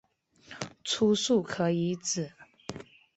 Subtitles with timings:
[0.83, 2.31] 初速可以指